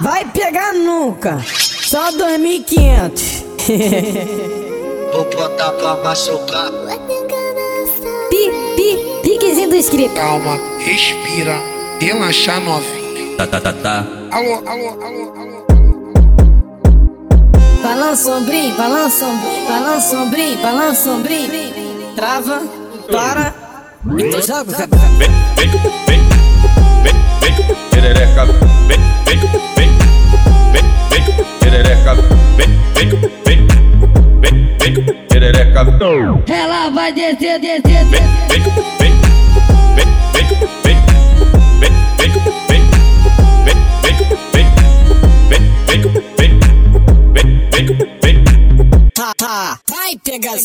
Vai 0.00 0.24
pegar 0.26 0.74
nunca. 0.74 1.38
Só 1.46 2.12
2.500. 2.12 3.44
Vou 5.12 5.24
botar 5.24 5.72
pra 5.72 5.96
machucar. 5.96 6.70
Pi, 8.28 8.50
pi, 8.76 8.98
piquezinho 9.22 9.70
do 9.70 9.76
inscrito. 9.76 10.14
Calma, 10.14 10.60
respira, 10.80 11.58
relaxa 11.98 12.60
novinho. 12.60 13.36
Tá, 13.38 13.46
tá, 13.46 13.60
tá, 13.60 13.72
tá. 13.72 14.04
Alô, 14.32 14.54
alô, 14.66 14.88
alô, 15.02 15.32
alô. 15.34 15.66
Balança 17.82 18.30
ombrinho, 18.32 18.76
balança 18.76 19.24
ombrinho, 19.24 19.66
balança 19.68 20.18
ombrinho, 20.18 20.58
balança 20.58 21.10
ombrinho. 21.10 21.50
Trava, 22.14 22.62
para. 23.10 23.54
Então 24.18 24.42
joga 24.42 24.70
o 24.70 24.74
cabelo. 24.74 25.02
Vem, 25.16 25.30
vem, 25.56 25.68
vem, 25.68 25.80
vem, 25.80 25.80
vem, 25.80 26.05
perereca, 27.90 28.44
vem, 28.86 29.00
vem, 29.24 29.38
vem, 29.76 29.90
vem, 30.72 30.84
vem, 31.10 31.24
perereca, 31.60 32.14
vem, 32.14 32.70
vem, 32.94 33.08
vem, 33.44 33.66
vem, 34.40 34.94
vem, 34.94 35.26
perereca. 35.28 35.80
Ela 36.48 36.90
vai 36.90 37.12
descer, 37.12 37.58
descer, 37.60 37.82
Vem, 37.82 37.82
descer. 37.82 38.04
vem, 38.06 38.22
vem, 38.98 39.12
vem, 40.32 40.46
vem, 40.46 40.46
vem, 40.82 40.98
vem, 41.74 41.92
vem, 42.18 42.32
vem, 42.32 42.32
vem, 42.66 42.82
vem, 44.52 44.62
vem, 44.62 44.70
vem, 46.36 46.52
vem, 47.32 47.46
vem, 47.70 47.86
vem, 48.22 48.44
vem. 48.44 48.44
Tá, 49.14 49.32
tá. 49.36 49.78
Vai 49.88 50.16
pegar. 50.24 50.56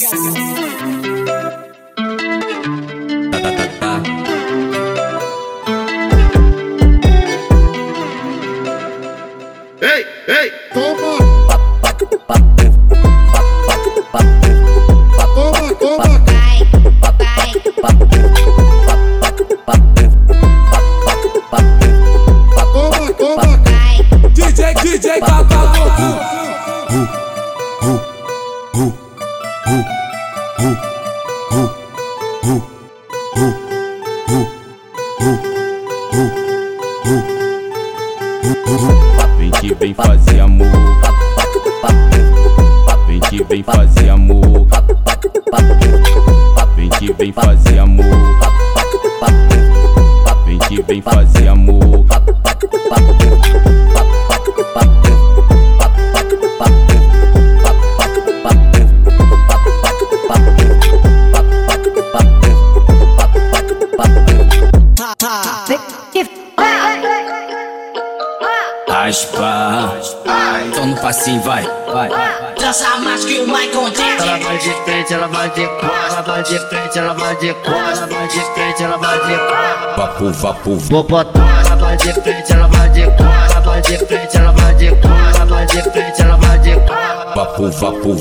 Vem 39.38 39.52
que 39.52 39.74
vem 39.76 39.94
fazer 39.94 40.40
amor. 40.40 40.68
Vem 43.06 43.20
que 43.20 43.44
vem 43.44 43.62
fazer 43.62 44.10
amor. 44.10 44.68
Vem 46.76 46.90
que 46.90 47.14
vem 47.14 47.32
fazer 47.32 47.78
amor. 47.78 48.06
Vem 50.46 50.58
que 50.58 50.82
vem 50.82 51.02
fazer 51.02 51.41
Raspa. 69.12 69.92
Só 70.74 70.86
no 70.86 70.96
passinho, 71.02 71.42
vai, 71.42 71.70
vai. 71.92 72.10
Dança 72.58 72.96
mais 73.00 73.26
que 73.26 73.40
o 73.40 73.46
Michael 73.46 73.90
Jackson. 73.90 74.24
Ela 74.24 74.38
vai 74.40 74.58
de 74.58 74.74
frente, 74.86 75.14
ela 75.14 75.28
vai 75.28 75.50
de 75.50 75.68
quatro, 75.68 76.08
ela 76.08 76.22
vai 76.22 76.44
de 76.44 76.60
frente, 76.60 76.98
ela 76.98 77.14
vai 77.14 77.36
de 77.36 77.54
quatro, 77.56 77.74
ela 77.74 78.08
vai 78.08 78.28
de 78.30 78.40
frente, 78.40 78.84
ela 78.84 78.98
vai 78.98 79.20
de 79.20 79.38
quatro. 79.38 79.98
Vapo, 79.98 80.32
vapo, 80.32 80.76
Vou 80.78 81.04
botar, 81.04 81.40
ela 81.66 81.76
vai 81.76 81.98
de 81.98 82.14
frente, 82.14 82.54
ela 82.54 82.68
vai 82.68 82.90
de 82.90 83.04
quatro, 83.04 83.52
ela 83.52 83.60
vai 83.60 83.82
de 83.82 83.98
frente, 83.98 84.38
ela 84.38 84.52
vai 84.54 84.76
de 84.76 84.90
quatro, 84.92 85.36
ela 85.36 85.46
vai 85.46 85.66
de 85.66 85.82
frente, 85.82 86.22
ela 86.22 86.38
vai 86.38 86.60
de 86.60 86.76
quatro. 86.76 87.36
vapo, 87.36 87.70
vapo. 87.70 88.16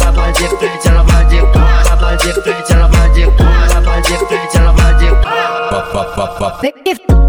Ela 0.00 0.10
vai 0.12 0.32
de 0.32 0.48
frente, 0.48 0.88
ela 0.88 1.02
vai 1.02 1.24
de 1.26 1.38
quatro, 1.38 1.86
ela 1.86 1.96
vai 1.96 2.16
de 2.16 2.32
frente, 2.32 2.72
ela 2.72 2.88
vai 2.88 3.10
de 3.10 3.26
quatro, 3.26 3.70
ela 3.70 3.80
vai 3.82 4.02
de 4.02 4.16
frente, 4.16 4.56
ela 4.56 4.72
vai 4.72 4.94
de 4.94 5.08
quatro. 5.10 5.92
Va, 5.92 6.02
va, 6.02 6.48
va, 6.48 7.27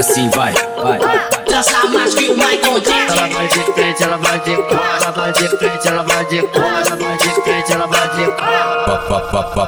Passinho, 0.00 0.30
vai, 0.30 0.54
vai. 0.82 0.98
Dança 1.46 1.86
mais 1.88 2.14
que 2.14 2.30
o 2.30 2.34
Michael 2.34 2.80
Jackson. 2.80 3.18
Ela 3.18 3.28
vai 3.28 3.48
de 3.48 3.60
frente, 3.74 4.02
ela 4.02 4.16
vai 4.16 4.40
de 4.40 4.56
quatro, 4.56 5.02
ela 5.02 5.10
vai 5.10 5.32
de 5.34 5.48
frente, 5.58 5.88
ela 5.88 6.02
vai 6.02 6.24
de 6.24 6.40
quatro, 6.40 6.64
ela 6.64 6.96
vai 6.96 7.18
de 7.18 7.28
frente, 7.42 7.72
ela 7.72 7.86
vai 7.86 8.08
de 8.16 8.24
va. 8.24 9.66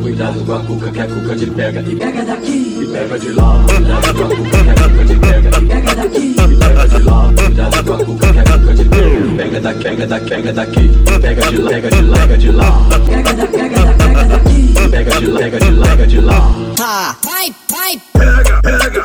Cuidado 0.00 0.46
com 0.46 0.54
a 0.54 0.60
cuca 0.60 0.90
que 0.90 1.00
a 1.00 1.06
cuca 1.06 1.36
te 1.36 1.46
pega 1.50 1.80
e 1.80 1.94
pega 1.94 2.24
daqui 2.24 2.78
e 2.80 2.86
pega 2.90 3.18
de 3.18 3.32
lá. 3.32 3.64
Cuidado 3.68 4.14
com 4.14 4.24
a 4.24 4.28
cuca 4.28 4.64
que 4.64 4.70
a 4.70 4.88
cuca 4.88 5.04
te 5.04 5.14
pega 5.14 5.48
e 5.48 5.66
pega 5.66 5.94
daqui 5.94 6.36
e 6.38 6.56
pega 6.56 6.88
de 6.88 7.02
lá. 7.02 7.32
Cuidado 7.36 7.84
com 7.84 7.92
a 7.92 7.98
cuca 7.98 8.32
que 8.32 8.38
a 8.38 8.44
cuca 8.44 8.74
te 8.74 8.84
pega 8.84 9.04
e 9.04 9.36
pega 9.36 9.60
daqui, 9.60 9.82
pega 9.84 10.06
daqui, 10.06 10.30
pega 10.30 10.52
daqui, 10.54 10.88
pega 11.20 11.42
de 11.50 11.58
lá, 11.58 11.68
pega 11.68 11.90
de 11.90 12.02
lá, 12.02 12.18
pega 12.18 12.38
de 12.38 12.50
lá. 12.50 12.64
Pega 13.06 13.34
da, 13.34 13.46
pega 13.46 13.78
da, 13.78 13.92
pega 13.92 14.24
daqui, 14.24 14.74
pega 14.90 15.10
de 15.20 15.26
lá, 15.26 15.38
pega 15.38 15.58
de 15.58 15.70
lá, 15.70 15.86
pega 15.88 16.06
de 16.06 16.20
lá. 16.22 17.14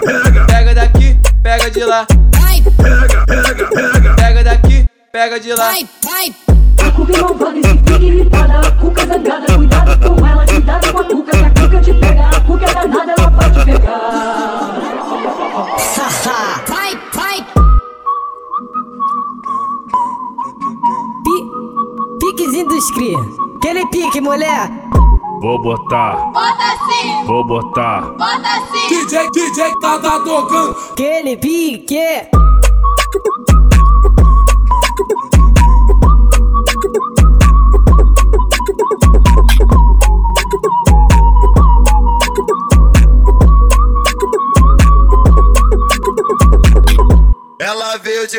Vai, 0.05 0.45
Pega 0.47 0.75
daqui, 0.75 1.19
pega 1.43 1.69
de 1.71 1.83
lá. 1.83 2.07
vai, 2.39 2.61
Pega 4.15 4.43
daqui, 4.43 4.85
pega 5.11 5.39
de 5.39 5.53
lá. 5.53 5.65
vai, 5.71 5.87
vai. 6.03 6.35
A 6.87 6.91
cuca 6.91 7.13
é 7.17 7.21
malvada 7.21 7.57
e 7.57 7.63
se 7.63 7.69
fica 7.77 8.03
irritada. 8.03 8.59
A 8.59 8.71
cuca 8.71 9.01
é 9.01 9.05
zangada, 9.07 9.45
cuidado 9.55 9.99
com 10.15 10.25
ela, 10.27 10.45
cuidado 10.45 10.91
com 10.93 10.99
a 10.99 11.03
cuca, 11.03 11.31
que 11.31 11.45
a 11.45 11.49
cuca 11.63 11.81
te 11.81 11.93
pega. 11.93 12.27
A 12.29 12.41
cuca 12.41 12.65
é 12.65 12.73
danada, 12.73 13.13
ela 13.17 13.29
vai 13.29 13.51
te 13.51 13.65
pegar. 13.65 13.99
Vai, 16.67 16.99
vai. 17.13 17.45
Pi, 21.23 21.43
piquezinho 22.19 22.67
dos 22.67 22.91
cria. 22.91 23.17
Aquele 23.57 23.85
pique, 23.87 24.21
mulher. 24.21 24.69
Vou 25.41 25.61
botar, 25.61 26.31
Bota 26.33 26.63
assim, 26.63 27.25
vou 27.25 27.45
botar. 27.45 28.01
bota 28.17 28.47
assim. 28.57 28.87
DJ, 28.89 29.29
DJ, 29.31 29.71
tá, 29.79 29.97
tá 29.99 30.19
tocando. 30.19 30.75
Aquele 30.91 31.37
pique. 31.37 31.97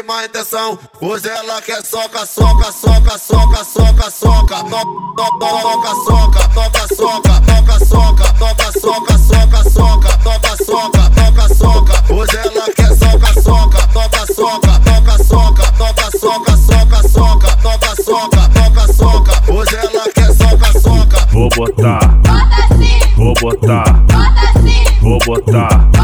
De 0.00 0.06
má 0.06 0.24
intenção, 0.24 0.78
hoje 1.00 1.28
ela 1.28 1.60
quer 1.60 1.84
soca, 1.84 2.24
soca, 2.24 2.72
soca, 2.72 3.18
soca, 3.18 3.64
soca, 3.64 4.10
soca, 4.10 4.64
toca, 4.64 5.94
soca, 5.94 6.48
toca, 6.48 6.94
soca, 6.94 7.40
toca, 7.40 7.84
soca, 7.84 8.32
toca, 8.38 8.80
soca, 8.80 9.18
soca, 9.18 9.70
soca, 9.70 10.18
toca, 10.18 10.64
soca, 10.64 11.10
toca, 11.10 11.54
soca. 11.54 12.14
Hoje 12.14 12.36
ela 12.36 12.72
quer 12.72 12.96
soca, 12.96 13.42
soca, 13.42 13.86
toca, 13.88 14.32
soca, 14.32 14.80
toca, 14.80 15.24
soca, 15.24 15.72
toca, 15.72 16.18
soca, 16.18 16.56
soca, 16.56 17.08
soca, 17.08 17.56
toca, 17.56 18.02
soca, 18.02 18.48
toca, 18.48 18.92
soca. 18.92 19.52
Hoje 19.52 19.76
ela 19.76 20.10
quer 20.12 20.32
soca, 20.32 20.80
soca. 20.80 21.26
Vou 21.32 21.48
botar, 21.50 22.08
Bota 22.08 22.72
assim, 22.72 22.98
vou 23.16 23.34
botar, 23.34 23.92
bota 23.92 24.58
assim, 24.58 24.84
vou 25.02 25.18
botar. 25.26 25.99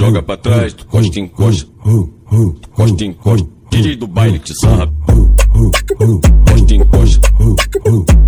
Joga 0.00 0.22
pra 0.22 0.34
trás, 0.34 0.72
tu 0.72 0.86
costa 0.86 1.20
em 1.20 1.28
costa. 1.28 1.68
Costa 2.74 3.04
em 3.04 3.12
costa. 3.12 3.46
DJ 3.70 3.96
do 3.96 4.06
baile 4.06 4.38
que 4.38 4.54
sabe. 4.54 4.90
Costa 6.48 6.74
em 6.74 6.84
costa. 6.86 7.30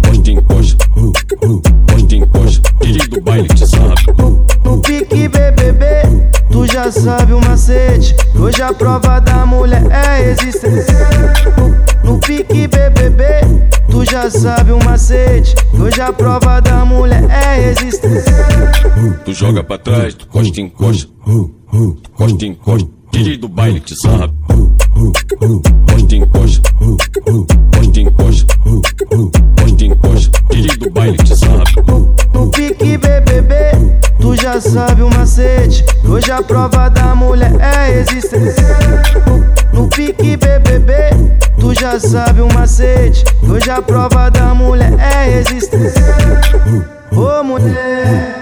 Costa 0.05 0.31
em 0.31 0.43
costa. 0.43 0.89
Costa 1.91 2.15
em 2.15 2.27
costa. 2.27 2.75
DJ 2.83 3.09
do 3.09 3.21
baile 3.23 3.49
que 3.49 3.67
sabe. 3.67 3.95
No 4.63 4.83
pique 4.83 5.29
BBB, 5.29 5.87
tu 6.51 6.67
já 6.67 6.93
sabe 6.93 7.33
o 7.33 7.41
macete. 7.41 8.15
Hoje 8.39 8.61
a 8.61 8.75
prova 8.75 9.19
da 9.21 9.47
mulher 9.47 9.83
é 9.91 10.31
existência. 10.31 10.95
No 12.05 12.19
pique 12.19 12.69
BBB, 12.69 13.25
tu 13.91 14.05
já 14.05 14.29
sabe 14.29 14.73
o 14.73 14.85
macete. 14.85 15.55
Hoje 15.73 16.03
a 16.03 16.13
prova 16.13 16.61
da 16.61 16.85
mulher 16.85 17.25
é 17.31 17.61
resistência. 17.61 18.35
tu 19.25 19.33
joga 19.33 19.65
pra 19.65 19.79
trás, 19.79 20.13
tu 20.13 20.27
costa 20.27 20.61
em 20.61 20.69
costa, 20.69 21.11
tu 21.73 21.97
costa 22.15 22.47
em 22.47 22.55
costa. 22.55 22.89
DJ 23.11 23.37
do 23.39 23.49
baile 23.49 23.81
que 23.81 23.95
sabe. 23.95 24.33
Costa 25.89 26.17
em 26.17 26.27
costa, 26.27 26.63
costa 27.75 28.01
em 28.01 28.11
costa, 28.11 28.57
costa 29.59 29.85
em 29.85 29.95
costa. 29.97 30.43
DJ 30.51 30.77
do 30.77 30.91
baile 30.91 31.19
que 31.19 31.35
sabe. 31.35 31.65
No 32.33 32.51
pique 32.51 32.97
BBB, 32.99 33.55
tu 34.21 34.37
já 34.37 34.61
sabe 34.61 35.03
o 35.03 35.11
macete. 35.11 35.85
Hoje 36.05 36.31
a 36.31 36.43
prova 36.43 36.89
da 36.89 37.15
mulher 37.15 37.55
é 37.61 38.01
existência. 38.01 38.77
No 39.73 39.89
pique 39.89 40.37
BBB, 40.37 40.93
tu 41.59 41.75
já 41.75 41.99
sabe 41.99 42.41
o 42.41 42.53
macete. 42.53 43.25
Hoje 43.43 43.71
a 43.71 43.81
prova 43.81 44.31
da 44.31 44.55
mulher 44.55 44.93
é 44.99 45.39
resistência. 45.39 46.03
Ô 47.13 47.43
mulher. 47.43 48.42